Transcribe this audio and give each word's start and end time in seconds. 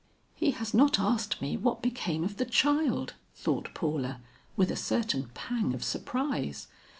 "He 0.33 0.49
has 0.57 0.73
not 0.73 0.97
asked 0.99 1.39
me 1.43 1.55
what 1.57 1.83
became 1.83 2.23
of 2.23 2.37
the 2.37 2.45
child," 2.45 3.13
thought 3.35 3.71
Paula, 3.75 4.19
with 4.57 4.71
a 4.71 4.75
certain 4.75 5.29
pang 5.35 5.75
of 5.75 5.83
surprise. 5.83 6.65